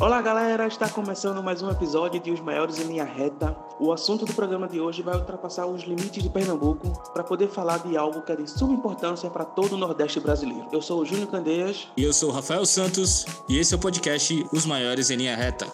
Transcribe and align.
Olá 0.00 0.20
galera, 0.20 0.66
está 0.66 0.88
começando 0.88 1.40
mais 1.40 1.62
um 1.62 1.70
episódio 1.70 2.20
de 2.20 2.32
Os 2.32 2.40
Maiores 2.40 2.80
em 2.80 2.82
Linha 2.88 3.04
Reta. 3.04 3.56
O 3.78 3.92
assunto 3.92 4.24
do 4.26 4.34
programa 4.34 4.66
de 4.66 4.80
hoje 4.80 5.02
vai 5.02 5.14
ultrapassar 5.14 5.66
os 5.66 5.84
limites 5.84 6.20
de 6.20 6.28
Pernambuco 6.28 6.90
para 7.12 7.22
poder 7.22 7.48
falar 7.48 7.78
de 7.78 7.96
algo 7.96 8.20
que 8.22 8.32
é 8.32 8.36
de 8.36 8.50
suma 8.50 8.74
importância 8.74 9.30
para 9.30 9.44
todo 9.44 9.74
o 9.74 9.78
Nordeste 9.78 10.18
brasileiro. 10.18 10.66
Eu 10.72 10.82
sou 10.82 11.00
o 11.00 11.04
Júnior 11.04 11.28
Candeias. 11.28 11.86
E 11.96 12.02
eu 12.02 12.12
sou 12.12 12.30
o 12.30 12.32
Rafael 12.32 12.66
Santos, 12.66 13.24
e 13.48 13.56
esse 13.56 13.72
é 13.72 13.76
o 13.76 13.80
podcast 13.80 14.44
Os 14.52 14.66
Maiores 14.66 15.10
em 15.10 15.16
Linha 15.16 15.36
Reta. 15.36 15.68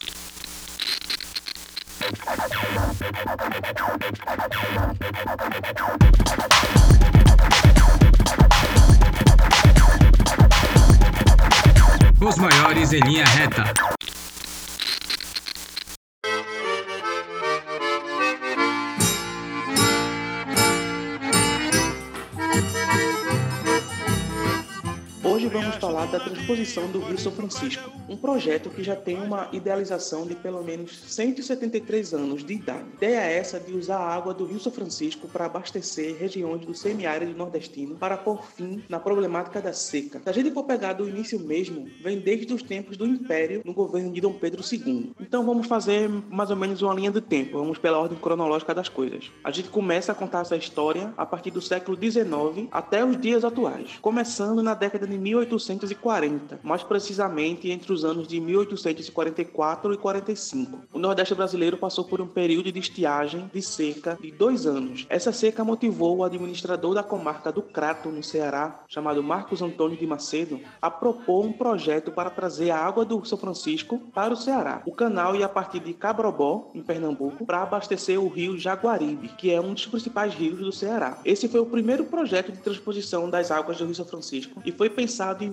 Os 12.20 12.36
maiores 12.36 12.92
em 12.92 13.00
linha 13.00 13.24
reta. 13.24 13.64
Transposição 26.50 26.90
do 26.90 26.98
Rio 26.98 27.16
São 27.16 27.30
Francisco, 27.30 27.90
um 28.08 28.16
projeto 28.16 28.70
que 28.70 28.82
já 28.82 28.96
tem 28.96 29.16
uma 29.16 29.48
idealização 29.52 30.26
de 30.26 30.34
pelo 30.34 30.64
menos 30.64 31.00
173 31.06 32.12
anos 32.12 32.44
de 32.44 32.54
idade. 32.54 32.88
Ideia 32.94 33.20
é 33.20 33.36
essa 33.38 33.60
de 33.60 33.72
usar 33.72 33.98
a 33.98 34.14
água 34.14 34.34
do 34.34 34.44
Rio 34.44 34.58
São 34.58 34.72
Francisco 34.72 35.28
para 35.28 35.46
abastecer 35.46 36.16
regiões 36.16 36.66
do 36.66 36.74
semiárido 36.74 37.32
nordestino 37.34 37.94
para 37.94 38.16
pôr 38.16 38.42
fim 38.56 38.82
na 38.88 38.98
problemática 38.98 39.60
da 39.60 39.72
seca. 39.72 40.20
Se 40.24 40.28
a 40.28 40.32
gente 40.32 40.50
for 40.50 40.64
pegar 40.64 40.94
do 40.94 41.08
início 41.08 41.38
mesmo, 41.38 41.86
vem 42.02 42.18
desde 42.18 42.52
os 42.52 42.64
tempos 42.64 42.96
do 42.96 43.06
Império 43.06 43.62
no 43.64 43.72
governo 43.72 44.12
de 44.12 44.20
Dom 44.20 44.32
Pedro 44.32 44.64
II. 44.68 45.12
Então 45.20 45.46
vamos 45.46 45.68
fazer 45.68 46.08
mais 46.08 46.50
ou 46.50 46.56
menos 46.56 46.82
uma 46.82 46.94
linha 46.94 47.12
do 47.12 47.20
tempo, 47.20 47.58
vamos 47.58 47.78
pela 47.78 47.98
ordem 47.98 48.18
cronológica 48.18 48.74
das 48.74 48.88
coisas. 48.88 49.30
A 49.44 49.52
gente 49.52 49.68
começa 49.68 50.10
a 50.10 50.16
contar 50.16 50.40
essa 50.40 50.56
história 50.56 51.14
a 51.16 51.24
partir 51.24 51.52
do 51.52 51.62
século 51.62 51.96
XIX 51.96 52.66
até 52.72 53.04
os 53.04 53.16
dias 53.20 53.44
atuais, 53.44 53.98
começando 54.02 54.64
na 54.64 54.74
década 54.74 55.06
de 55.06 55.16
1840, 55.16 56.39
mais 56.62 56.82
precisamente 56.82 57.70
entre 57.70 57.92
os 57.92 58.04
anos 58.04 58.26
de 58.26 58.40
1844 58.40 59.94
e 59.94 59.96
45. 59.96 60.80
O 60.92 60.98
Nordeste 60.98 61.34
brasileiro 61.34 61.76
passou 61.76 62.04
por 62.04 62.20
um 62.20 62.26
período 62.26 62.70
de 62.72 62.78
estiagem 62.78 63.50
de 63.52 63.62
seca 63.62 64.18
de 64.20 64.30
dois 64.30 64.66
anos. 64.66 65.06
Essa 65.08 65.32
seca 65.32 65.64
motivou 65.64 66.18
o 66.18 66.24
administrador 66.24 66.94
da 66.94 67.02
comarca 67.02 67.52
do 67.52 67.62
Crato, 67.62 68.10
no 68.10 68.22
Ceará, 68.22 68.84
chamado 68.88 69.22
Marcos 69.22 69.62
Antônio 69.62 69.96
de 69.96 70.06
Macedo, 70.06 70.60
a 70.80 70.90
propor 70.90 71.44
um 71.44 71.52
projeto 71.52 72.10
para 72.10 72.30
trazer 72.30 72.70
a 72.70 72.78
água 72.78 73.04
do 73.04 73.24
São 73.24 73.38
Francisco 73.38 73.98
para 74.12 74.32
o 74.32 74.36
Ceará. 74.36 74.82
O 74.86 74.92
canal 74.92 75.34
ia 75.34 75.48
partir 75.48 75.80
de 75.80 75.94
Cabrobó, 75.94 76.70
em 76.74 76.82
Pernambuco, 76.82 77.44
para 77.44 77.62
abastecer 77.62 78.20
o 78.20 78.28
rio 78.28 78.58
Jaguaribe, 78.58 79.28
que 79.28 79.52
é 79.52 79.60
um 79.60 79.74
dos 79.74 79.86
principais 79.86 80.34
rios 80.34 80.58
do 80.58 80.72
Ceará. 80.72 81.18
Esse 81.24 81.48
foi 81.48 81.60
o 81.60 81.66
primeiro 81.66 82.04
projeto 82.04 82.52
de 82.52 82.58
transposição 82.58 83.28
das 83.28 83.50
águas 83.50 83.78
do 83.78 83.84
Rio 83.84 83.94
São 83.94 84.04
Francisco 84.04 84.60
e 84.64 84.72
foi 84.72 84.90
pensado 84.90 85.44
em 85.44 85.50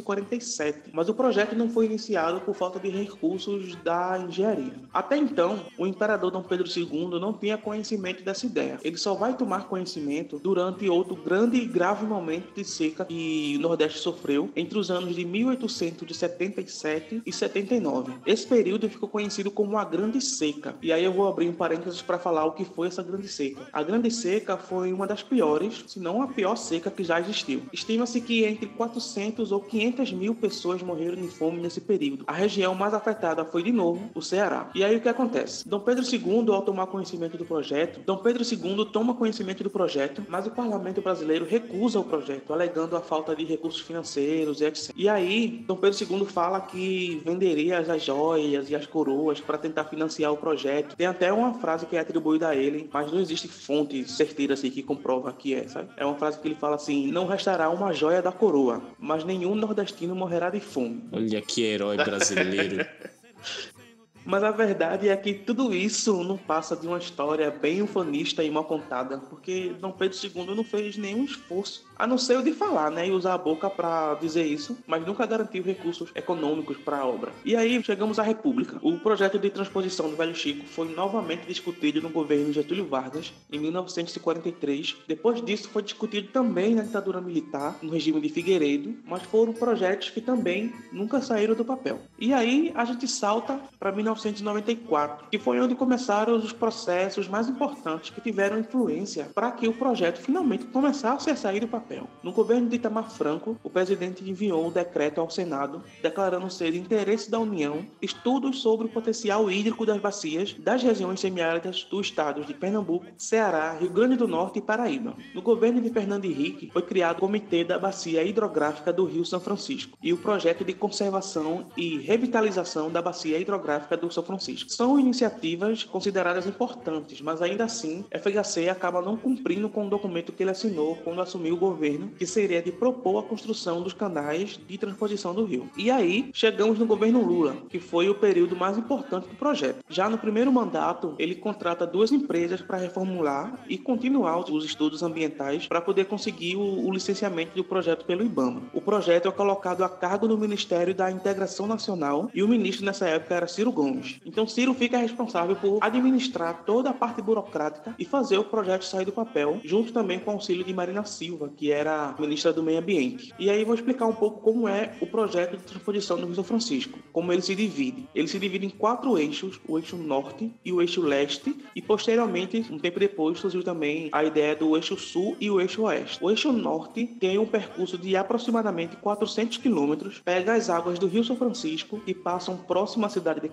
1847, 0.00 0.90
mas 0.92 1.08
o 1.08 1.14
projeto 1.14 1.54
não 1.54 1.68
foi 1.68 1.86
iniciado 1.86 2.40
por 2.40 2.54
falta 2.54 2.78
de 2.78 2.88
recursos 2.88 3.74
da 3.76 4.18
engenharia. 4.18 4.74
Até 4.92 5.16
então, 5.16 5.60
o 5.78 5.86
imperador 5.86 6.30
Dom 6.30 6.42
Pedro 6.42 6.66
II 6.68 7.20
não 7.20 7.32
tinha 7.32 7.56
conhecimento 7.56 8.24
dessa 8.24 8.46
ideia. 8.46 8.78
Ele 8.82 8.96
só 8.96 9.14
vai 9.14 9.36
tomar 9.36 9.68
conhecimento 9.68 10.38
durante 10.38 10.88
outro 10.88 11.14
grande 11.16 11.58
e 11.58 11.66
grave 11.66 12.06
momento 12.06 12.54
de 12.54 12.64
seca 12.64 13.04
que 13.04 13.56
o 13.56 13.60
Nordeste 13.60 13.98
sofreu 13.98 14.50
entre 14.56 14.78
os 14.78 14.90
anos 14.90 15.14
de 15.14 15.24
1877 15.24 17.22
e 17.24 17.32
79. 17.32 18.12
Esse 18.26 18.46
período 18.46 18.88
ficou 18.88 19.08
conhecido 19.08 19.50
como 19.50 19.78
a 19.78 19.84
Grande 19.84 20.20
Seca. 20.20 20.74
E 20.82 20.92
aí 20.92 21.04
eu 21.04 21.12
vou 21.12 21.28
abrir 21.28 21.48
um 21.48 21.52
parênteses 21.52 22.02
para 22.02 22.18
falar 22.18 22.44
o 22.44 22.52
que 22.52 22.64
foi 22.64 22.88
essa 22.88 23.02
Grande 23.02 23.28
Seca. 23.28 23.66
A 23.72 23.82
Grande 23.82 24.10
Seca 24.10 24.56
foi 24.56 24.92
uma 24.92 25.06
das 25.06 25.22
piores, 25.22 25.84
se 25.86 26.00
não 26.00 26.22
a 26.22 26.28
pior 26.28 26.56
seca 26.56 26.90
que 26.90 27.04
já 27.04 27.20
existiu. 27.20 27.62
Estima-se 27.72 28.20
que 28.20 28.44
entre 28.44 28.66
400 28.66 29.52
ou 29.52 29.60
500 29.60 29.89
mil 30.12 30.34
pessoas 30.34 30.82
morreram 30.82 31.16
de 31.16 31.28
fome 31.28 31.60
nesse 31.60 31.80
período. 31.80 32.24
A 32.26 32.32
região 32.32 32.74
mais 32.74 32.94
afetada 32.94 33.44
foi, 33.44 33.62
de 33.62 33.72
novo, 33.72 34.10
o 34.14 34.22
Ceará. 34.22 34.70
E 34.74 34.84
aí 34.84 34.96
o 34.96 35.00
que 35.00 35.08
acontece? 35.08 35.68
Dom 35.68 35.80
Pedro 35.80 36.04
II, 36.04 36.52
ao 36.54 36.62
tomar 36.62 36.86
conhecimento 36.86 37.36
do 37.36 37.44
projeto, 37.44 38.00
Dom 38.06 38.18
Pedro 38.18 38.42
II 38.42 38.86
toma 38.92 39.14
conhecimento 39.14 39.62
do 39.62 39.70
projeto, 39.70 40.22
mas 40.28 40.46
o 40.46 40.50
parlamento 40.50 41.02
brasileiro 41.02 41.44
recusa 41.44 41.98
o 41.98 42.04
projeto, 42.04 42.52
alegando 42.52 42.96
a 42.96 43.00
falta 43.00 43.34
de 43.34 43.44
recursos 43.44 43.80
financeiros 43.80 44.60
e 44.60 44.64
etc. 44.64 44.92
E 44.96 45.08
aí, 45.08 45.64
Dom 45.66 45.76
Pedro 45.76 45.98
II 46.00 46.26
fala 46.26 46.60
que 46.60 47.20
venderia 47.24 47.78
as 47.78 48.02
joias 48.02 48.70
e 48.70 48.76
as 48.76 48.86
coroas 48.86 49.40
para 49.40 49.58
tentar 49.58 49.84
financiar 49.84 50.32
o 50.32 50.36
projeto. 50.36 50.96
Tem 50.96 51.06
até 51.06 51.32
uma 51.32 51.54
frase 51.54 51.86
que 51.86 51.96
é 51.96 52.00
atribuída 52.00 52.48
a 52.48 52.56
ele, 52.56 52.88
mas 52.92 53.10
não 53.12 53.20
existe 53.20 53.48
fonte 53.48 54.08
certeira 54.10 54.54
assim 54.54 54.70
que 54.70 54.82
comprova 54.82 55.32
que 55.32 55.54
é, 55.54 55.66
sabe? 55.68 55.90
É 55.96 56.04
uma 56.04 56.14
frase 56.14 56.38
que 56.38 56.48
ele 56.48 56.54
fala 56.54 56.76
assim: 56.76 57.10
"Não 57.10 57.26
restará 57.26 57.68
uma 57.68 57.92
joia 57.92 58.22
da 58.22 58.32
coroa, 58.32 58.82
mas 58.98 59.24
nenhum 59.24 59.54
nordestino 59.54 59.79
morrerá 60.14 60.50
de 60.50 60.60
fome". 60.60 61.02
Olha 61.12 61.40
que 61.42 61.62
herói 61.62 61.96
brasileiro. 61.96 62.86
Mas 64.24 64.42
a 64.42 64.50
verdade 64.50 65.08
é 65.08 65.16
que 65.16 65.32
tudo 65.32 65.74
isso 65.74 66.22
não 66.24 66.36
passa 66.36 66.76
de 66.76 66.86
uma 66.86 66.98
história 66.98 67.50
bem 67.50 67.82
ufanista 67.82 68.44
e 68.44 68.50
mal 68.50 68.64
contada, 68.64 69.18
porque 69.18 69.72
Dom 69.80 69.92
Pedro 69.92 70.18
II 70.22 70.54
não 70.54 70.64
fez 70.64 70.96
nenhum 70.96 71.24
esforço, 71.24 71.84
a 71.96 72.06
não 72.06 72.18
ser 72.18 72.38
o 72.38 72.42
de 72.42 72.52
falar, 72.52 72.90
né, 72.90 73.08
e 73.08 73.10
usar 73.10 73.34
a 73.34 73.38
boca 73.38 73.68
para 73.68 74.14
dizer 74.14 74.44
isso, 74.44 74.78
mas 74.86 75.04
nunca 75.04 75.26
garantiu 75.26 75.62
recursos 75.62 76.10
econômicos 76.14 76.76
para 76.78 76.98
a 76.98 77.06
obra. 77.06 77.32
E 77.44 77.56
aí 77.56 77.82
chegamos 77.82 78.18
à 78.18 78.22
República. 78.22 78.78
O 78.82 78.98
projeto 78.98 79.38
de 79.38 79.50
transposição 79.50 80.08
do 80.08 80.16
Velho 80.16 80.34
Chico 80.34 80.66
foi 80.66 80.88
novamente 80.94 81.46
discutido 81.46 82.00
no 82.00 82.08
governo 82.08 82.52
Getúlio 82.52 82.86
Vargas 82.86 83.32
em 83.50 83.58
1943. 83.58 84.96
Depois 85.06 85.42
disso 85.44 85.68
foi 85.68 85.82
discutido 85.82 86.28
também 86.28 86.74
na 86.74 86.82
ditadura 86.82 87.20
militar, 87.20 87.78
no 87.82 87.92
regime 87.92 88.20
de 88.20 88.28
Figueiredo, 88.28 88.94
mas 89.04 89.22
foram 89.22 89.52
projetos 89.52 90.10
que 90.10 90.20
também 90.20 90.72
nunca 90.92 91.20
saíram 91.20 91.54
do 91.54 91.64
papel. 91.64 92.00
E 92.18 92.32
aí 92.32 92.72
a 92.74 92.84
gente 92.84 93.06
salta 93.06 93.60
para 93.78 93.92
1994, 94.14 95.26
que 95.30 95.38
foi 95.38 95.60
onde 95.60 95.74
começaram 95.74 96.36
os 96.36 96.52
processos 96.52 97.28
mais 97.28 97.48
importantes 97.48 98.10
que 98.10 98.20
tiveram 98.20 98.58
influência 98.58 99.28
para 99.34 99.50
que 99.52 99.68
o 99.68 99.72
projeto 99.72 100.18
finalmente 100.18 100.64
começasse 100.66 101.30
a 101.30 101.36
sair 101.36 101.60
do 101.60 101.68
papel. 101.68 102.06
No 102.22 102.32
governo 102.32 102.68
de 102.68 102.76
Itamar 102.76 103.10
Franco, 103.10 103.56
o 103.62 103.70
presidente 103.70 104.28
enviou 104.28 104.66
um 104.66 104.70
decreto 104.70 105.20
ao 105.20 105.30
Senado 105.30 105.82
declarando 106.02 106.50
ser 106.50 106.72
de 106.72 106.78
interesse 106.78 107.30
da 107.30 107.38
União 107.38 107.84
estudos 108.00 108.60
sobre 108.60 108.86
o 108.86 108.90
potencial 108.90 109.50
hídrico 109.50 109.86
das 109.86 110.00
bacias 110.00 110.54
das 110.54 110.82
regiões 110.82 111.20
semiáridas 111.20 111.84
do 111.84 112.00
estado 112.00 112.44
de 112.44 112.54
Pernambuco, 112.54 113.06
Ceará, 113.16 113.72
Rio 113.72 113.90
Grande 113.90 114.16
do 114.16 114.28
Norte 114.28 114.58
e 114.58 114.62
Paraíba. 114.62 115.14
No 115.34 115.42
governo 115.42 115.80
de 115.80 115.90
Fernando 115.90 116.24
Henrique, 116.24 116.70
foi 116.72 116.82
criado 116.82 117.18
o 117.18 117.20
Comitê 117.20 117.64
da 117.64 117.78
Bacia 117.78 118.22
Hidrográfica 118.22 118.92
do 118.92 119.04
Rio 119.04 119.24
São 119.24 119.40
Francisco 119.40 119.96
e 120.02 120.12
o 120.12 120.18
projeto 120.18 120.64
de 120.64 120.72
conservação 120.72 121.66
e 121.76 121.98
revitalização 121.98 122.90
da 122.90 123.02
bacia 123.02 123.38
hidrográfica 123.38 123.96
do 124.00 124.12
São 124.12 124.22
Francisco. 124.22 124.70
São 124.70 124.98
iniciativas 124.98 125.84
consideradas 125.84 126.46
importantes, 126.46 127.20
mas 127.20 127.42
ainda 127.42 127.64
assim, 127.64 128.04
FHC 128.10 128.68
acaba 128.68 129.02
não 129.02 129.16
cumprindo 129.16 129.68
com 129.68 129.86
o 129.86 129.90
documento 129.90 130.32
que 130.32 130.42
ele 130.42 130.50
assinou 130.50 130.96
quando 130.96 131.20
assumiu 131.20 131.54
o 131.54 131.58
governo, 131.58 132.10
que 132.18 132.26
seria 132.26 132.62
de 132.62 132.72
propor 132.72 133.20
a 133.20 133.22
construção 133.22 133.82
dos 133.82 133.92
canais 133.92 134.58
de 134.66 134.78
transposição 134.78 135.34
do 135.34 135.44
rio. 135.44 135.68
E 135.76 135.90
aí, 135.90 136.30
chegamos 136.32 136.78
no 136.78 136.86
governo 136.86 137.22
Lula, 137.22 137.56
que 137.68 137.78
foi 137.78 138.08
o 138.08 138.14
período 138.14 138.56
mais 138.56 138.78
importante 138.78 139.28
do 139.28 139.36
projeto. 139.36 139.84
Já 139.88 140.08
no 140.08 140.18
primeiro 140.18 140.52
mandato, 140.52 141.14
ele 141.18 141.34
contrata 141.34 141.86
duas 141.86 142.12
empresas 142.12 142.60
para 142.60 142.78
reformular 142.78 143.64
e 143.68 143.76
continuar 143.76 144.38
os 144.38 144.64
estudos 144.64 145.02
ambientais 145.02 145.66
para 145.66 145.80
poder 145.80 146.06
conseguir 146.06 146.56
o, 146.56 146.86
o 146.86 146.92
licenciamento 146.92 147.54
do 147.54 147.64
projeto 147.64 148.04
pelo 148.04 148.24
IBAMA. 148.24 148.62
O 148.72 148.80
projeto 148.80 149.28
é 149.28 149.32
colocado 149.32 149.82
a 149.82 149.88
cargo 149.88 150.28
do 150.28 150.38
Ministério 150.38 150.94
da 150.94 151.10
Integração 151.10 151.66
Nacional 151.66 152.30
e 152.34 152.42
o 152.42 152.48
ministro 152.48 152.84
nessa 152.84 153.06
época 153.08 153.34
era 153.34 153.46
Ciro 153.46 153.72
Gomes. 153.72 153.89
Então 154.24 154.46
Ciro 154.46 154.74
fica 154.74 154.98
responsável 154.98 155.56
por 155.56 155.78
administrar 155.80 156.64
toda 156.64 156.90
a 156.90 156.94
parte 156.94 157.20
burocrática 157.22 157.94
e 157.98 158.04
fazer 158.04 158.38
o 158.38 158.44
projeto 158.44 158.84
sair 158.84 159.04
do 159.04 159.12
papel, 159.12 159.60
junto 159.64 159.92
também 159.92 160.18
com 160.18 160.30
o 160.30 160.34
auxílio 160.34 160.64
de 160.64 160.72
Marina 160.72 161.04
Silva, 161.04 161.50
que 161.56 161.70
era 161.70 162.14
ministra 162.18 162.52
do 162.52 162.62
Meio 162.62 162.78
Ambiente. 162.78 163.32
E 163.38 163.50
aí 163.50 163.64
vou 163.64 163.74
explicar 163.74 164.06
um 164.06 164.14
pouco 164.14 164.40
como 164.40 164.68
é 164.68 164.94
o 165.00 165.06
projeto 165.06 165.56
de 165.56 165.64
transposição 165.64 166.18
do 166.18 166.26
Rio 166.26 166.34
São 166.34 166.44
Francisco, 166.44 166.98
como 167.12 167.32
ele 167.32 167.42
se 167.42 167.54
divide. 167.54 168.08
Ele 168.14 168.28
se 168.28 168.38
divide 168.38 168.66
em 168.66 168.70
quatro 168.70 169.18
eixos, 169.18 169.60
o 169.66 169.78
eixo 169.78 169.96
norte 169.96 170.50
e 170.64 170.72
o 170.72 170.80
eixo 170.80 171.00
leste, 171.00 171.56
e 171.74 171.82
posteriormente, 171.82 172.66
um 172.70 172.78
tempo 172.78 172.98
depois, 172.98 173.38
surgiu 173.38 173.62
também 173.62 174.08
a 174.12 174.24
ideia 174.24 174.54
do 174.54 174.76
eixo 174.76 174.96
sul 174.96 175.36
e 175.40 175.50
o 175.50 175.60
eixo 175.60 175.82
oeste. 175.82 176.18
O 176.22 176.30
eixo 176.30 176.52
norte 176.52 177.06
tem 177.06 177.38
um 177.38 177.46
percurso 177.46 177.96
de 177.96 178.16
aproximadamente 178.16 178.96
400 178.96 179.58
quilômetros, 179.58 180.20
pega 180.24 180.54
as 180.54 180.68
águas 180.70 180.98
do 180.98 181.06
Rio 181.06 181.24
São 181.24 181.36
Francisco 181.36 182.00
e 182.06 182.14
passam 182.14 182.56
próximo 182.56 183.06
à 183.06 183.08
cidade 183.08 183.40
de 183.40 183.48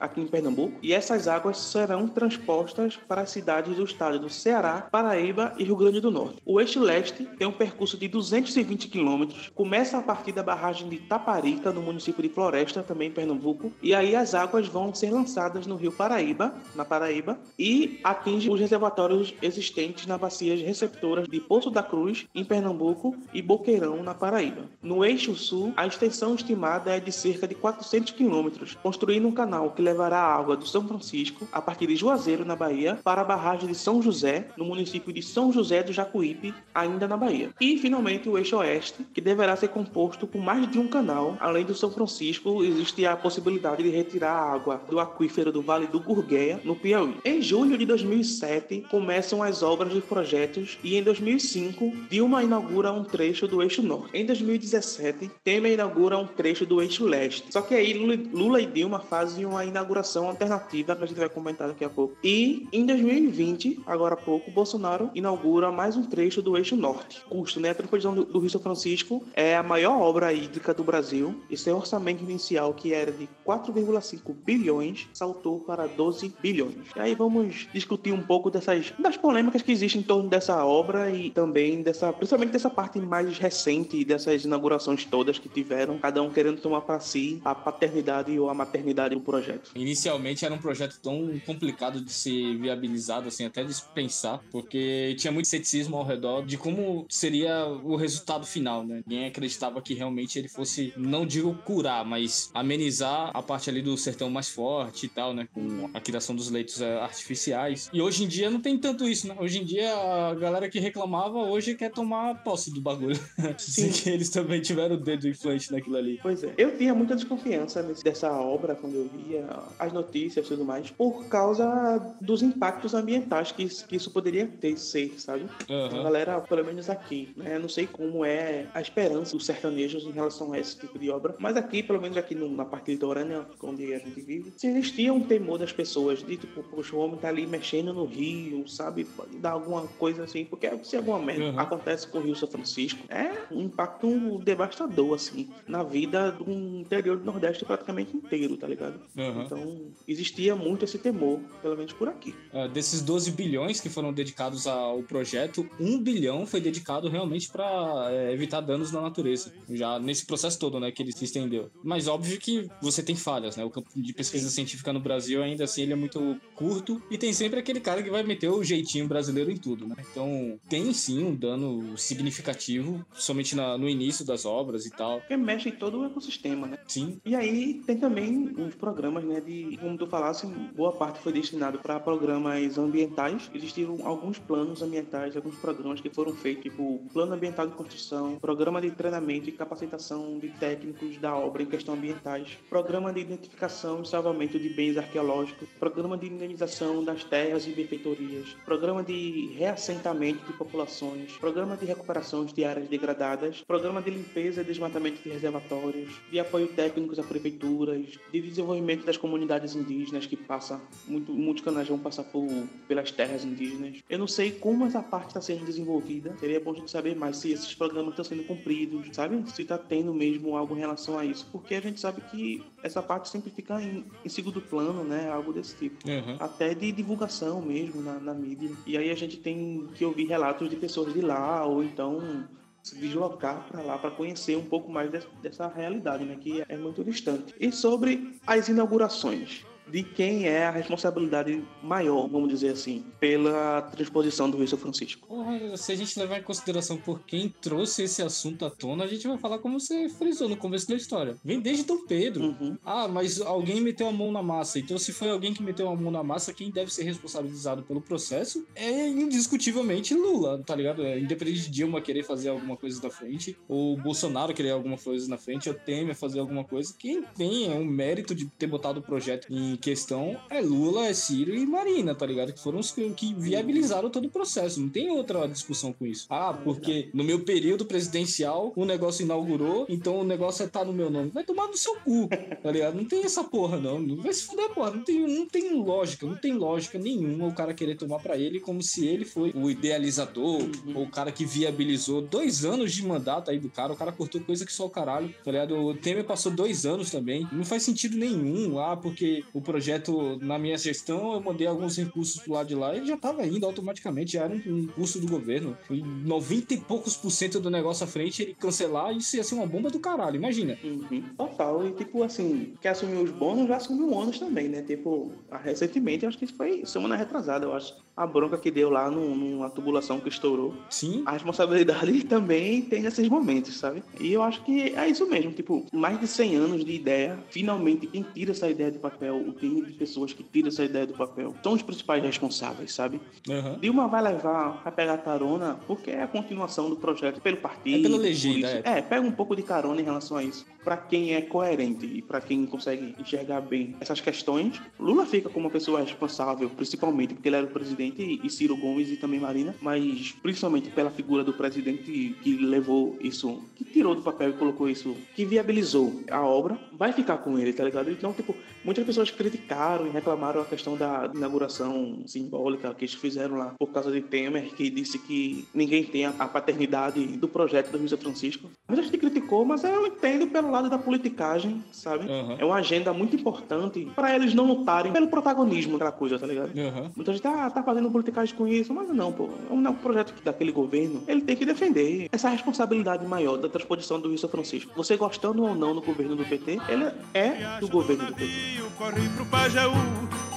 Aqui 0.00 0.20
em 0.20 0.26
Pernambuco, 0.26 0.76
e 0.82 0.92
essas 0.92 1.28
águas 1.28 1.56
serão 1.56 2.08
transpostas 2.08 2.96
para 2.96 3.22
as 3.22 3.30
cidades 3.30 3.76
do 3.76 3.84
estado 3.84 4.18
do 4.18 4.28
Ceará, 4.28 4.88
Paraíba 4.90 5.54
e 5.56 5.64
Rio 5.64 5.76
Grande 5.76 6.00
do 6.00 6.10
Norte. 6.10 6.42
O 6.44 6.60
eixo 6.60 6.80
leste 6.80 7.24
tem 7.38 7.46
um 7.46 7.52
percurso 7.52 7.96
de 7.96 8.08
220 8.08 8.88
quilômetros, 8.88 9.52
começa 9.54 9.98
a 9.98 10.02
partir 10.02 10.32
da 10.32 10.42
barragem 10.42 10.88
de 10.88 10.98
Taparica, 10.98 11.72
no 11.72 11.80
município 11.80 12.22
de 12.22 12.28
Floresta, 12.28 12.82
também 12.82 13.08
em 13.08 13.12
Pernambuco, 13.12 13.72
e 13.80 13.94
aí 13.94 14.16
as 14.16 14.34
águas 14.34 14.66
vão 14.66 14.92
ser 14.92 15.12
lançadas 15.12 15.66
no 15.66 15.76
rio 15.76 15.92
Paraíba, 15.92 16.54
na 16.74 16.84
Paraíba, 16.84 17.38
e 17.56 18.00
atinge 18.02 18.50
os 18.50 18.58
reservatórios 18.58 19.32
existentes 19.40 20.06
na 20.06 20.18
bacias 20.18 20.60
receptoras 20.60 21.28
de 21.28 21.40
Poço 21.40 21.70
da 21.70 21.82
Cruz, 21.82 22.26
em 22.34 22.44
Pernambuco, 22.44 23.16
e 23.32 23.40
Boqueirão, 23.40 24.02
na 24.02 24.14
Paraíba. 24.14 24.62
No 24.82 25.04
eixo 25.04 25.34
sul, 25.34 25.72
a 25.76 25.86
extensão 25.86 26.34
estimada 26.34 26.96
é 26.96 26.98
de 26.98 27.12
cerca 27.12 27.46
de 27.46 27.54
400 27.54 28.12
quilômetros, 28.12 28.76
construindo 28.82 29.28
um 29.28 29.32
canal 29.32 29.51
que 29.74 29.82
levará 29.82 30.18
a 30.18 30.34
água 30.34 30.56
do 30.56 30.66
São 30.66 30.86
Francisco, 30.86 31.46
a 31.52 31.60
partir 31.60 31.86
de 31.86 31.96
Juazeiro, 31.96 32.44
na 32.44 32.56
Bahia, 32.56 32.98
para 33.02 33.20
a 33.20 33.24
barragem 33.24 33.68
de 33.68 33.74
São 33.74 34.02
José, 34.02 34.46
no 34.56 34.64
município 34.64 35.12
de 35.12 35.22
São 35.22 35.52
José 35.52 35.82
do 35.82 35.92
Jacuípe, 35.92 36.54
ainda 36.74 37.06
na 37.06 37.16
Bahia. 37.16 37.50
E, 37.60 37.78
finalmente, 37.78 38.28
o 38.28 38.38
eixo 38.38 38.56
oeste, 38.56 39.04
que 39.12 39.20
deverá 39.20 39.56
ser 39.56 39.68
composto 39.68 40.26
por 40.26 40.40
mais 40.40 40.70
de 40.70 40.78
um 40.78 40.88
canal. 40.88 41.36
Além 41.40 41.64
do 41.64 41.74
São 41.74 41.90
Francisco, 41.90 42.62
existe 42.64 43.06
a 43.06 43.16
possibilidade 43.16 43.82
de 43.82 43.90
retirar 43.90 44.32
a 44.32 44.52
água 44.52 44.80
do 44.88 45.00
aquífero 45.00 45.52
do 45.52 45.62
Vale 45.62 45.86
do 45.86 46.00
Gurgueia, 46.00 46.60
no 46.64 46.76
Piauí. 46.76 47.16
Em 47.24 47.40
julho 47.40 47.76
de 47.76 47.86
2007, 47.86 48.86
começam 48.90 49.42
as 49.42 49.62
obras 49.62 49.92
dos 49.92 50.04
projetos 50.04 50.78
e, 50.82 50.96
em 50.96 51.02
2005, 51.02 51.92
Dilma 52.08 52.42
inaugura 52.42 52.92
um 52.92 53.04
trecho 53.04 53.46
do 53.46 53.62
eixo 53.62 53.82
norte. 53.82 54.10
Em 54.14 54.24
2017, 54.24 55.30
Temer 55.44 55.72
inaugura 55.72 56.18
um 56.18 56.26
trecho 56.26 56.66
do 56.66 56.80
eixo 56.80 57.04
leste. 57.04 57.44
Só 57.50 57.60
que 57.62 57.74
aí 57.74 57.92
Lula 58.32 58.60
e 58.60 58.66
Dilma 58.66 59.00
fazem 59.00 59.41
uma 59.44 59.64
inauguração 59.64 60.28
alternativa, 60.28 60.96
que 60.96 61.04
a 61.04 61.06
gente 61.06 61.18
vai 61.18 61.28
comentar 61.28 61.68
daqui 61.68 61.84
a 61.84 61.90
pouco. 61.90 62.16
E 62.22 62.66
em 62.72 62.86
2020, 62.86 63.80
agora 63.86 64.14
há 64.14 64.16
pouco, 64.16 64.50
Bolsonaro 64.50 65.10
inaugura 65.14 65.70
mais 65.70 65.96
um 65.96 66.02
trecho 66.02 66.42
do 66.42 66.56
eixo 66.56 66.76
norte. 66.76 67.22
Custo, 67.28 67.60
né? 67.60 67.70
A 67.70 67.74
transposição 67.74 68.14
do, 68.14 68.38
Rio 68.38 68.50
São 68.50 68.60
Francisco 68.60 69.22
é 69.34 69.56
a 69.56 69.62
maior 69.62 70.00
obra 70.00 70.32
hídrica 70.32 70.74
do 70.74 70.84
Brasil. 70.84 71.34
Esse 71.50 71.70
é 71.70 71.74
orçamento 71.74 72.22
inicial, 72.22 72.72
que 72.74 72.92
era 72.92 73.12
de 73.12 73.28
4,5 73.46 74.34
bilhões, 74.44 75.08
saltou 75.12 75.60
para 75.60 75.86
12 75.86 76.34
bilhões. 76.40 76.76
E 76.96 77.00
aí 77.00 77.14
vamos 77.14 77.68
discutir 77.72 78.12
um 78.12 78.22
pouco 78.22 78.50
dessas 78.50 78.92
das 78.98 79.16
polêmicas 79.16 79.62
que 79.62 79.72
existem 79.72 80.00
em 80.00 80.04
torno 80.04 80.28
dessa 80.28 80.64
obra 80.64 81.10
e 81.10 81.30
também 81.30 81.82
dessa, 81.82 82.12
principalmente 82.12 82.50
dessa 82.50 82.70
parte 82.70 82.98
mais 82.98 83.38
recente 83.38 84.04
dessas 84.04 84.44
inaugurações 84.44 85.04
todas 85.04 85.38
que 85.38 85.48
tiveram, 85.48 85.98
cada 85.98 86.22
um 86.22 86.30
querendo 86.30 86.60
tomar 86.60 86.82
para 86.82 87.00
si 87.00 87.40
a 87.44 87.54
paternidade 87.54 88.38
ou 88.38 88.48
a 88.48 88.54
maternidade 88.54 89.14
do 89.14 89.20
projeto. 89.32 89.70
Inicialmente 89.74 90.44
era 90.44 90.52
um 90.52 90.58
projeto 90.58 91.00
tão 91.02 91.40
complicado 91.46 92.02
de 92.02 92.12
ser 92.12 92.54
viabilizado, 92.58 93.28
assim, 93.28 93.46
até 93.46 93.64
de 93.64 93.74
pensar, 93.94 94.42
porque 94.50 95.14
tinha 95.18 95.32
muito 95.32 95.48
ceticismo 95.48 95.96
ao 95.96 96.04
redor 96.04 96.44
de 96.44 96.58
como 96.58 97.06
seria 97.08 97.66
o 97.66 97.96
resultado 97.96 98.44
final, 98.44 98.84
né? 98.84 99.02
Ninguém 99.06 99.26
acreditava 99.26 99.80
que 99.80 99.94
realmente 99.94 100.38
ele 100.38 100.48
fosse, 100.48 100.92
não 100.98 101.24
digo 101.24 101.54
curar, 101.64 102.04
mas 102.04 102.50
amenizar 102.52 103.30
a 103.32 103.42
parte 103.42 103.70
ali 103.70 103.80
do 103.80 103.96
sertão 103.96 104.28
mais 104.28 104.50
forte 104.50 105.06
e 105.06 105.08
tal, 105.08 105.32
né? 105.32 105.48
Com 105.50 105.88
a 105.94 106.00
criação 106.00 106.36
dos 106.36 106.50
leitos 106.50 106.82
é, 106.82 106.98
artificiais. 107.00 107.88
E 107.90 108.02
hoje 108.02 108.24
em 108.24 108.28
dia 108.28 108.50
não 108.50 108.60
tem 108.60 108.76
tanto 108.76 109.08
isso, 109.08 109.26
né? 109.28 109.34
Hoje 109.38 109.60
em 109.60 109.64
dia 109.64 109.94
a 109.94 110.34
galera 110.34 110.68
que 110.68 110.78
reclamava 110.78 111.38
hoje 111.38 111.74
quer 111.74 111.90
tomar 111.90 112.42
posse 112.42 112.70
do 112.70 112.82
bagulho. 112.82 113.18
Sim. 113.56 113.90
que 113.90 114.10
eles 114.10 114.28
também 114.28 114.60
tiveram 114.60 114.96
o 114.96 115.00
dedo 115.00 115.26
influente 115.26 115.72
naquilo 115.72 115.96
ali. 115.96 116.18
Pois 116.20 116.44
é. 116.44 116.52
Eu 116.58 116.76
tinha 116.76 116.94
muita 116.94 117.14
desconfiança 117.14 117.82
dessa 118.04 118.30
obra 118.30 118.74
quando 118.74 118.94
eu 118.94 119.21
via 119.22 119.46
as 119.78 119.92
notícias 119.92 120.46
e 120.46 120.48
tudo 120.48 120.64
mais, 120.64 120.90
por 120.90 121.26
causa 121.26 122.14
dos 122.20 122.42
impactos 122.42 122.94
ambientais 122.94 123.52
que, 123.52 123.66
que 123.86 123.96
isso 123.96 124.10
poderia 124.10 124.46
ter, 124.46 124.76
ser, 124.76 125.18
sabe? 125.18 125.46
Uhum. 125.68 126.00
A 126.00 126.02
galera, 126.02 126.40
pelo 126.40 126.64
menos 126.64 126.90
aqui, 126.90 127.32
né? 127.36 127.58
Não 127.58 127.68
sei 127.68 127.86
como 127.86 128.24
é 128.24 128.66
a 128.74 128.80
esperança 128.80 129.36
dos 129.36 129.46
sertanejos 129.46 130.04
em 130.04 130.10
relação 130.10 130.52
a 130.52 130.58
esse 130.58 130.78
tipo 130.78 130.98
de 130.98 131.10
obra, 131.10 131.34
mas 131.38 131.56
aqui, 131.56 131.82
pelo 131.82 132.00
menos 132.00 132.16
aqui 132.16 132.34
no, 132.34 132.48
na 132.48 132.64
parte 132.64 132.90
litorânea, 132.90 133.46
onde 133.62 133.94
a 133.94 133.98
gente 133.98 134.20
vive, 134.20 134.52
se 134.56 134.66
existia 134.66 135.12
um 135.12 135.22
temor 135.22 135.58
das 135.58 135.72
pessoas 135.72 136.22
de 136.22 136.36
tipo, 136.36 136.62
poxa, 136.62 136.94
o 136.94 136.98
homem 136.98 137.18
tá 137.18 137.28
ali 137.28 137.46
mexendo 137.46 137.92
no 137.92 138.04
rio, 138.04 138.66
sabe? 138.68 139.04
Pode 139.04 139.36
dar 139.38 139.52
alguma 139.52 139.86
coisa 139.86 140.24
assim, 140.24 140.44
porque 140.44 140.70
se 140.82 140.96
alguma 140.96 141.18
merda 141.18 141.44
uhum. 141.44 141.58
acontece 141.58 142.06
com 142.06 142.18
o 142.18 142.22
Rio 142.22 142.36
São 142.36 142.48
Francisco, 142.48 143.00
é 143.08 143.32
um 143.50 143.62
impacto 143.62 144.38
devastador, 144.38 145.14
assim, 145.14 145.50
na 145.66 145.82
vida 145.82 146.32
do 146.32 146.50
interior 146.50 147.16
do 147.16 147.24
Nordeste 147.24 147.64
praticamente 147.64 148.16
inteiro, 148.16 148.56
tá 148.56 148.66
ligado? 148.66 149.00
Uhum. 149.16 149.42
Então, 149.42 149.92
existia 150.06 150.54
muito 150.56 150.84
esse 150.84 150.98
temor, 150.98 151.40
pelo 151.60 151.76
menos 151.76 151.92
por 151.92 152.08
aqui. 152.08 152.34
Uh, 152.52 152.68
desses 152.68 153.02
12 153.02 153.30
bilhões 153.32 153.80
que 153.80 153.88
foram 153.88 154.12
dedicados 154.12 154.66
ao 154.66 155.02
projeto, 155.02 155.68
um 155.78 155.98
bilhão 155.98 156.46
foi 156.46 156.60
dedicado 156.60 157.08
realmente 157.08 157.50
para 157.50 158.08
é, 158.10 158.32
evitar 158.32 158.60
danos 158.60 158.90
na 158.92 159.00
natureza, 159.00 159.52
já 159.70 159.98
nesse 159.98 160.26
processo 160.26 160.58
todo, 160.58 160.78
né, 160.80 160.90
que 160.90 161.02
ele 161.02 161.12
se 161.12 161.24
estendeu. 161.24 161.70
Mas 161.82 162.08
óbvio 162.08 162.38
que 162.38 162.68
você 162.80 163.02
tem 163.02 163.16
falhas, 163.16 163.56
né? 163.56 163.64
O 163.64 163.70
campo 163.70 163.88
de 163.94 164.12
pesquisa 164.12 164.48
Sim. 164.48 164.56
científica 164.56 164.92
no 164.92 165.00
Brasil 165.00 165.42
ainda 165.42 165.64
assim 165.64 165.82
ele 165.82 165.92
é 165.92 165.96
muito 165.96 166.40
curto 166.54 167.02
e 167.10 167.18
tem 167.18 167.32
sempre 167.32 167.58
aquele 167.58 167.80
cara 167.80 168.02
que 168.02 168.10
vai 168.10 168.22
meter 168.22 168.48
o 168.48 168.62
jeitinho 168.62 169.06
brasileiro 169.06 169.50
em 169.50 169.56
tudo, 169.56 169.86
né? 169.86 169.96
Então 170.10 170.58
tem 170.68 170.92
sim 170.92 171.22
um 171.22 171.34
dano 171.34 171.96
significativo, 171.96 173.04
somente 173.12 173.54
na, 173.56 173.76
no 173.76 173.88
início 173.88 174.24
das 174.24 174.44
obras 174.44 174.86
e 174.86 174.90
tal. 174.90 175.20
Porque 175.20 175.36
mexe 175.36 175.68
em 175.68 175.72
todo 175.72 176.00
o 176.00 176.04
ecossistema, 176.04 176.66
né? 176.66 176.78
Sim. 176.86 177.20
E 177.24 177.34
aí 177.34 177.82
tem 177.86 177.96
também 177.96 178.54
os 178.58 178.74
programas, 178.92 179.24
né, 179.24 179.40
de, 179.40 179.78
como 179.80 179.96
tu 179.96 180.06
falasse, 180.06 180.46
boa 180.46 180.92
parte 180.92 181.18
foi 181.20 181.32
destinado 181.32 181.78
para 181.78 181.98
programas 181.98 182.76
ambientais. 182.76 183.50
Existiram 183.54 183.98
alguns 184.04 184.38
planos 184.38 184.82
ambientais, 184.82 185.34
alguns 185.34 185.56
programas 185.56 186.00
que 186.00 186.10
foram 186.10 186.32
feitos, 186.34 186.64
tipo 186.64 187.00
Plano 187.10 187.32
Ambiental 187.32 187.66
de 187.66 187.74
Construção, 187.74 188.38
Programa 188.38 188.82
de 188.82 188.90
Treinamento 188.90 189.48
e 189.48 189.52
Capacitação 189.52 190.38
de 190.38 190.50
Técnicos 190.50 191.16
da 191.16 191.34
Obra 191.34 191.62
em 191.62 191.66
Questão 191.66 191.94
Ambientais, 191.94 192.58
Programa 192.68 193.12
de 193.12 193.20
Identificação 193.20 194.02
e 194.02 194.08
Salvamento 194.08 194.58
de 194.58 194.68
Bens 194.68 194.98
Arqueológicos, 194.98 195.68
Programa 195.80 196.18
de 196.18 196.26
Indenização 196.26 197.02
das 197.02 197.24
Terras 197.24 197.66
e 197.66 197.70
Benfeitorias, 197.70 198.54
Programa 198.66 199.02
de 199.02 199.54
Reassentamento 199.56 200.44
de 200.46 200.52
Populações, 200.52 201.32
Programa 201.38 201.78
de 201.78 201.86
Recuperação 201.86 202.44
de 202.44 202.64
Áreas 202.64 202.88
Degradadas, 202.88 203.62
Programa 203.62 204.02
de 204.02 204.10
Limpeza 204.10 204.60
e 204.60 204.64
Desmatamento 204.64 205.22
de 205.22 205.30
Reservatórios, 205.30 206.10
de 206.30 206.38
Apoio 206.38 206.68
Técnicos 206.68 207.18
a 207.18 207.22
Prefeituras, 207.22 208.18
de 208.30 208.40
Desenvolvimento 208.40 208.81
das 209.04 209.16
Comunidades 209.16 209.74
Indígenas, 209.74 210.26
que 210.26 210.36
passa, 210.36 210.80
muito, 211.06 211.32
muitos 211.32 211.64
canais 211.64 211.88
vão 211.88 211.98
passar 211.98 212.24
por, 212.24 212.46
pelas 212.86 213.10
terras 213.10 213.44
indígenas. 213.44 214.02
Eu 214.08 214.18
não 214.18 214.26
sei 214.26 214.52
como 214.52 214.86
essa 214.86 215.02
parte 215.02 215.28
está 215.28 215.40
sendo 215.40 215.64
desenvolvida, 215.64 216.36
seria 216.38 216.60
bom 216.60 216.72
a 216.72 216.74
gente 216.74 216.90
saber 216.90 217.16
mais 217.16 217.36
se 217.36 217.52
esses 217.52 217.74
programas 217.74 218.10
estão 218.10 218.24
sendo 218.24 218.44
cumpridos, 218.44 219.08
sabe? 219.12 219.42
Se 219.50 219.62
está 219.62 219.78
tendo 219.78 220.12
mesmo 220.14 220.56
algo 220.56 220.74
em 220.74 220.78
relação 220.78 221.18
a 221.18 221.24
isso, 221.24 221.48
porque 221.50 221.74
a 221.74 221.80
gente 221.80 222.00
sabe 222.00 222.20
que 222.30 222.62
essa 222.82 223.02
parte 223.02 223.28
sempre 223.28 223.50
fica 223.50 223.80
em, 223.80 224.04
em 224.24 224.28
segundo 224.28 224.60
plano, 224.60 225.04
né? 225.04 225.30
Algo 225.30 225.52
desse 225.52 225.76
tipo. 225.76 226.08
Uhum. 226.08 226.36
Até 226.38 226.74
de 226.74 226.92
divulgação 226.92 227.60
mesmo 227.62 228.02
na, 228.02 228.14
na 228.18 228.34
mídia. 228.34 228.70
E 228.86 228.96
aí 228.96 229.10
a 229.10 229.14
gente 229.14 229.36
tem 229.36 229.88
que 229.94 230.04
ouvir 230.04 230.26
relatos 230.26 230.68
de 230.68 230.76
pessoas 230.76 231.12
de 231.12 231.20
lá, 231.20 231.64
ou 231.64 231.82
então 231.82 232.48
se 232.82 232.98
deslocar 232.98 233.68
para 233.68 233.82
lá 233.82 233.96
para 233.98 234.10
conhecer 234.10 234.56
um 234.56 234.64
pouco 234.64 234.90
mais 234.90 235.10
dessa 235.40 235.68
realidade, 235.68 236.24
né, 236.24 236.36
que 236.36 236.64
é 236.68 236.76
muito 236.76 237.04
distante. 237.04 237.54
E 237.58 237.70
sobre 237.70 238.38
as 238.46 238.68
inaugurações, 238.68 239.64
de 239.88 240.02
quem 240.02 240.46
é 240.46 240.64
a 240.64 240.70
responsabilidade 240.70 241.62
maior, 241.82 242.28
vamos 242.28 242.48
dizer 242.48 242.70
assim, 242.70 243.04
pela 243.20 243.82
transposição 243.82 244.50
do 244.50 244.56
Rio 244.56 244.68
São 244.68 244.78
Francisco. 244.78 245.26
Porra, 245.26 245.76
se 245.76 245.92
a 245.92 245.96
gente 245.96 246.18
levar 246.18 246.38
em 246.38 246.42
consideração 246.42 246.96
por 246.96 247.20
quem 247.20 247.48
trouxe 247.60 248.04
esse 248.04 248.22
assunto 248.22 248.64
à 248.64 248.70
tona, 248.70 249.04
a 249.04 249.06
gente 249.06 249.26
vai 249.26 249.38
falar 249.38 249.58
como 249.58 249.78
você 249.78 250.08
frisou 250.08 250.48
no 250.48 250.56
começo 250.56 250.88
da 250.88 250.94
história. 250.94 251.36
Vem 251.44 251.60
desde 251.60 251.84
Dom 251.84 252.06
Pedro. 252.06 252.44
Uhum. 252.44 252.78
Ah, 252.84 253.08
mas 253.08 253.40
alguém 253.40 253.80
meteu 253.80 254.08
a 254.08 254.12
mão 254.12 254.32
na 254.32 254.42
massa. 254.42 254.78
Então, 254.78 254.98
se 254.98 255.12
foi 255.12 255.30
alguém 255.30 255.52
que 255.52 255.62
meteu 255.62 255.88
a 255.88 255.96
mão 255.96 256.10
na 256.10 256.22
massa, 256.22 256.52
quem 256.52 256.70
deve 256.70 256.92
ser 256.92 257.04
responsabilizado 257.04 257.82
pelo 257.82 258.00
processo 258.00 258.66
é 258.74 259.08
indiscutivelmente 259.08 260.14
Lula, 260.14 260.62
tá 260.64 260.74
ligado? 260.74 261.04
É, 261.04 261.18
independente 261.18 261.62
de 261.62 261.70
Dilma 261.70 262.00
querer 262.00 262.22
fazer 262.22 262.48
alguma 262.48 262.76
coisa 262.76 263.00
na 263.02 263.10
frente, 263.10 263.56
ou 263.68 263.96
Bolsonaro 263.96 264.54
querer 264.54 264.70
alguma 264.70 264.96
coisa 264.96 265.28
na 265.28 265.38
frente, 265.38 265.68
ou 265.68 265.74
Temer 265.74 266.14
fazer 266.14 266.40
alguma 266.40 266.64
coisa, 266.64 266.94
quem 266.98 267.22
tem 267.36 267.72
o 267.72 267.84
mérito 267.84 268.34
de 268.34 268.46
ter 268.46 268.66
botado 268.66 269.00
o 269.00 269.02
projeto 269.02 269.52
em 269.52 269.71
questão 269.76 270.36
é 270.50 270.60
Lula, 270.60 271.06
é 271.06 271.14
Ciro 271.14 271.54
e 271.54 271.66
Marina, 271.66 272.14
tá 272.14 272.26
ligado? 272.26 272.52
Que 272.52 272.60
foram 272.60 272.78
os 272.78 272.90
que, 272.90 273.08
que 273.10 273.34
viabilizaram 273.34 274.10
todo 274.10 274.26
o 274.26 274.30
processo. 274.30 274.80
Não 274.80 274.88
tem 274.88 275.10
outra 275.10 275.46
discussão 275.46 275.92
com 275.92 276.06
isso. 276.06 276.26
Ah, 276.30 276.52
porque 276.52 277.08
no 277.12 277.24
meu 277.24 277.40
período 277.40 277.84
presidencial 277.84 278.72
o 278.76 278.84
negócio 278.84 279.24
inaugurou, 279.24 279.86
então 279.88 280.18
o 280.18 280.24
negócio 280.24 280.68
tá 280.68 280.84
no 280.84 280.92
meu 280.92 281.10
nome. 281.10 281.30
Vai 281.30 281.44
tomar 281.44 281.66
no 281.68 281.76
seu 281.76 281.96
cu, 281.96 282.28
tá 282.62 282.70
ligado? 282.70 282.94
Não 282.94 283.04
tem 283.04 283.24
essa 283.24 283.44
porra, 283.44 283.78
não. 283.78 284.00
Não 284.00 284.16
vai 284.16 284.32
se 284.32 284.44
fuder, 284.44 284.68
porra. 284.70 284.90
Não 284.92 285.02
tem, 285.02 285.20
não 285.26 285.46
tem 285.46 285.74
lógica, 285.74 286.26
não 286.26 286.36
tem 286.36 286.52
lógica 286.52 286.98
nenhuma 286.98 287.46
o 287.46 287.54
cara 287.54 287.74
querer 287.74 287.96
tomar 287.96 288.18
para 288.18 288.36
ele 288.36 288.60
como 288.60 288.82
se 288.82 289.06
ele 289.06 289.24
foi 289.24 289.52
o 289.54 289.70
idealizador 289.70 290.62
uhum. 290.62 290.92
ou 290.94 291.02
o 291.04 291.10
cara 291.10 291.32
que 291.32 291.44
viabilizou 291.44 292.20
dois 292.20 292.64
anos 292.64 292.92
de 292.92 293.04
mandato 293.04 293.50
aí 293.50 293.58
do 293.58 293.70
cara. 293.70 293.92
O 293.92 293.96
cara 293.96 294.12
cortou 294.12 294.40
coisa 294.40 294.66
que 294.66 294.72
só 294.72 294.86
o 294.86 294.90
caralho, 294.90 295.34
tá 295.44 295.50
ligado? 295.50 295.76
O 295.76 295.94
Temer 295.94 296.24
passou 296.24 296.52
dois 296.52 296.84
anos 296.84 297.10
também. 297.10 297.46
Não 297.52 297.64
faz 297.64 297.82
sentido 297.82 298.16
nenhum. 298.16 298.78
Ah, 298.78 298.96
porque 298.96 299.44
o 299.52 299.60
projeto 299.62 300.38
na 300.40 300.58
minha 300.58 300.76
gestão, 300.76 301.34
eu 301.34 301.40
mandei 301.40 301.66
alguns 301.66 301.96
recursos 301.96 302.40
pro 302.40 302.54
lado 302.54 302.68
de 302.68 302.74
lá 302.74 302.96
e 302.96 303.06
já 303.06 303.16
tava 303.16 303.46
indo 303.46 303.64
automaticamente, 303.64 304.32
já 304.32 304.44
era 304.44 304.54
um, 304.54 304.62
um 304.66 304.86
curso 304.86 305.20
do 305.20 305.28
governo. 305.28 305.76
E 305.90 306.02
90 306.02 306.74
e 306.74 306.76
poucos 306.78 307.16
por 307.16 307.30
cento 307.30 307.60
do 307.60 307.70
negócio 307.70 308.04
à 308.04 308.06
frente, 308.06 308.42
ele 308.42 308.54
cancelar, 308.54 309.16
isso 309.16 309.36
ia 309.36 309.44
ser 309.44 309.54
uma 309.54 309.66
bomba 309.66 309.90
do 309.90 309.98
caralho, 309.98 310.36
imagina. 310.36 310.78
Uhum. 310.82 311.22
Total, 311.36 311.86
e 311.86 311.92
tipo 311.92 312.22
assim, 312.22 312.74
quer 312.80 312.90
assumir 312.90 313.22
os 313.22 313.30
bônus, 313.30 313.68
já 313.68 313.76
assumiu 313.76 314.08
o 314.08 314.14
ônus 314.14 314.38
também, 314.38 314.68
né? 314.68 314.82
Tipo, 314.82 315.32
recentemente, 315.62 316.26
acho 316.26 316.38
que 316.38 316.46
foi 316.46 316.84
semana 316.84 317.16
retrasada, 317.16 317.64
eu 317.64 317.74
acho 317.74 317.94
a 318.16 318.26
bronca 318.26 318.58
que 318.58 318.70
deu 318.70 318.90
lá 318.90 319.10
no, 319.10 319.34
numa 319.34 319.70
tubulação 319.70 320.20
que 320.20 320.28
estourou. 320.28 320.74
Sim. 320.90 321.22
A 321.24 321.32
responsabilidade 321.32 322.24
também 322.24 322.82
tem 322.82 323.02
nesses 323.02 323.28
momentos, 323.28 323.76
sabe? 323.76 324.02
E 324.20 324.32
eu 324.32 324.42
acho 324.42 324.62
que 324.64 324.94
é 324.94 325.08
isso 325.08 325.26
mesmo. 325.28 325.52
Tipo, 325.52 325.86
mais 325.92 326.20
de 326.20 326.26
100 326.26 326.56
anos 326.56 326.84
de 326.84 326.92
ideia, 326.92 327.38
finalmente 327.50 328.06
quem 328.06 328.24
tira 328.34 328.52
essa 328.52 328.68
ideia 328.68 328.90
do 328.90 328.98
papel, 328.98 329.51
o 329.52 329.58
time 329.58 329.82
de 329.82 329.92
pessoas 329.92 330.32
que 330.32 330.42
tira 330.42 330.68
essa 330.68 330.84
ideia 330.84 331.06
do 331.06 331.14
papel, 331.14 331.54
são 331.62 331.72
os 331.72 331.82
principais 331.82 332.22
responsáveis, 332.22 332.92
sabe? 332.92 333.20
Uhum. 333.48 333.78
Dilma 333.78 334.08
vai 334.08 334.22
levar, 334.22 334.82
vai 334.82 334.92
pegar 334.92 335.18
carona, 335.18 335.78
porque 335.86 336.10
é 336.10 336.22
a 336.22 336.26
continuação 336.26 336.90
do 336.90 336.96
projeto 336.96 337.40
pelo 337.40 337.58
partido. 337.58 337.98
É 337.98 338.02
pela 338.02 338.18
legenda, 338.18 338.82
é. 338.84 338.98
é. 338.98 339.02
pega 339.02 339.26
um 339.26 339.32
pouco 339.32 339.54
de 339.54 339.62
carona 339.62 340.00
em 340.00 340.04
relação 340.04 340.36
a 340.36 340.44
isso. 340.44 340.66
Para 340.82 340.96
quem 340.96 341.34
é 341.34 341.40
coerente 341.40 342.06
e 342.06 342.20
para 342.20 342.40
quem 342.40 342.66
consegue 342.66 343.14
enxergar 343.18 343.60
bem 343.60 343.94
essas 344.00 344.20
questões, 344.20 344.80
Lula 344.98 345.24
fica 345.24 345.48
como 345.48 345.66
uma 345.66 345.72
pessoa 345.72 346.00
responsável, 346.00 346.68
principalmente 346.70 347.34
porque 347.34 347.48
ele 347.48 347.56
era 347.56 347.66
o 347.66 347.70
presidente 347.70 347.92
presidente 347.92 348.40
e 348.42 348.50
Ciro 348.50 348.76
Gomes 348.76 349.10
e 349.10 349.16
também 349.16 349.38
Marina, 349.38 349.74
mas 349.80 350.32
principalmente 350.42 350.90
pela 350.90 351.10
figura 351.10 351.44
do 351.44 351.52
presidente 351.52 352.36
que 352.42 352.56
levou 352.56 353.16
isso, 353.20 353.60
que 353.76 353.84
tirou 353.84 354.14
do 354.14 354.22
papel 354.22 354.50
e 354.50 354.52
colocou 354.54 354.88
isso, 354.88 355.16
que 355.34 355.44
viabilizou 355.44 356.22
a 356.30 356.40
obra, 356.40 356.78
vai 356.92 357.12
ficar 357.12 357.38
com 357.38 357.58
ele, 357.58 357.72
tá 357.72 357.84
ligado? 357.84 358.10
Então, 358.10 358.32
tipo, 358.32 358.54
muitas 358.84 359.04
pessoas 359.04 359.30
criticaram 359.30 360.06
e 360.06 360.10
reclamaram 360.10 360.60
a 360.60 360.64
questão 360.64 360.96
da 360.96 361.30
inauguração 361.34 362.22
simbólica 362.26 362.94
que 362.94 363.04
eles 363.04 363.14
fizeram 363.14 363.56
lá 363.56 363.74
por 363.78 363.88
causa 363.88 364.10
de 364.10 364.20
Temer, 364.20 364.74
que 364.74 364.90
disse 364.90 365.18
que 365.18 365.66
ninguém 365.74 366.04
tem 366.04 366.26
a 366.26 366.32
paternidade 366.32 367.24
do 367.38 367.48
projeto 367.48 367.90
do 367.90 367.98
Rio 367.98 368.08
São 368.08 368.18
Francisco. 368.18 368.70
Muita 368.88 369.02
gente 369.02 369.18
criticou, 369.18 369.64
mas 369.64 369.84
eu 369.84 370.06
entendo 370.06 370.46
pelo 370.46 370.70
lado 370.70 370.88
da 370.88 370.98
politicagem, 370.98 371.82
sabe? 371.92 372.26
Uhum. 372.26 372.56
É 372.58 372.64
uma 372.64 372.76
agenda 372.76 373.12
muito 373.12 373.36
importante 373.36 374.08
para 374.14 374.34
eles 374.34 374.54
não 374.54 374.66
lutarem 374.66 375.12
pelo 375.12 375.28
protagonismo 375.28 375.92
daquela 375.92 376.12
coisa, 376.12 376.38
tá 376.38 376.46
ligado? 376.46 376.76
Uhum. 376.76 377.10
Muita 377.16 377.32
gente 377.32 377.46
ah, 377.46 377.70
tá 377.70 377.82
fazendo 377.82 378.10
politicagem 378.10 378.54
com 378.54 378.66
isso, 378.66 378.92
mas 378.92 379.08
não, 379.08 379.32
pô. 379.32 379.48
É 379.70 379.72
um 379.72 379.94
projeto 379.94 380.34
daquele 380.42 380.72
governo, 380.72 381.22
ele 381.26 381.42
tem 381.42 381.56
que 381.56 381.64
defender 381.64 382.28
essa 382.32 382.48
responsabilidade 382.48 383.26
maior 383.26 383.56
da 383.56 383.68
transposição 383.68 384.20
do 384.20 384.28
Rio 384.28 384.38
São 384.38 384.50
Francisco. 384.50 384.92
Você 384.96 385.16
gostando 385.16 385.62
ou 385.62 385.74
não 385.74 385.94
do 385.94 386.00
governo 386.00 386.36
do 386.36 386.44
PT, 386.44 386.78
ele 386.88 387.10
é 387.34 387.78
do 387.80 387.88
governo 387.88 388.26
do 388.26 388.34
PT. 388.34 388.71
Corre 389.02 389.28
pro 389.30 389.44
Pajaú, 389.46 389.92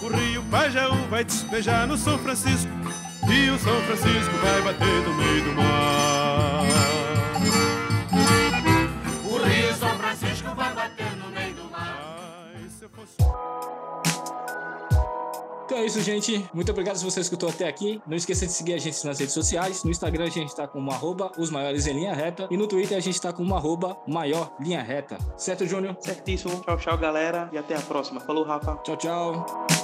o 0.02 0.08
Rio 0.08 0.44
Pajaú 0.52 0.96
vai 1.10 1.24
despejar 1.24 1.88
no 1.88 1.98
São 1.98 2.20
Francisco, 2.20 2.72
e 3.28 3.50
o 3.50 3.58
São 3.58 3.82
Francisco 3.82 4.38
vai 4.38 4.62
bater 4.62 5.02
no 5.04 5.14
meio 5.16 5.44
do 5.44 5.54
mar. 5.54 6.62
O 9.24 9.38
Rio 9.44 9.76
São 9.76 9.98
Francisco 9.98 10.56
vai 10.56 10.74
bater 10.76 11.12
no 11.18 11.30
meio 11.32 11.56
do 11.56 11.72
mar. 11.72 12.16
Então 15.76 15.84
é 15.84 15.88
isso, 15.88 16.02
gente. 16.02 16.50
Muito 16.54 16.72
obrigado 16.72 16.96
se 16.96 17.04
você 17.04 17.20
escutou 17.20 17.50
até 17.50 17.68
aqui. 17.68 18.02
Não 18.08 18.16
esqueça 18.16 18.46
de 18.46 18.54
seguir 18.54 18.76
a 18.76 18.78
gente 18.78 19.06
nas 19.06 19.20
redes 19.20 19.34
sociais. 19.34 19.84
No 19.84 19.92
Instagram 19.92 20.24
a 20.24 20.30
gente 20.30 20.48
está 20.48 20.66
com 20.66 20.90
arroba 20.90 21.34
os 21.38 21.50
maiores 21.50 21.86
em 21.86 21.92
linha 21.92 22.14
reta. 22.14 22.48
E 22.50 22.56
no 22.56 22.66
Twitter 22.66 22.98
a 22.98 23.02
gente 23.02 23.16
está 23.16 23.34
com 23.34 23.44
arroba 23.54 23.98
maior 24.08 24.54
linha 24.58 24.82
reta. 24.82 25.18
Certo, 25.36 25.66
Júnior? 25.66 25.98
Certíssimo. 26.00 26.62
Tchau, 26.62 26.78
tchau, 26.78 26.98
galera. 26.98 27.50
E 27.52 27.58
até 27.58 27.76
a 27.76 27.82
próxima. 27.82 28.22
Falou, 28.22 28.46
Rafa. 28.46 28.78
Tchau, 28.86 28.96
tchau. 28.96 29.75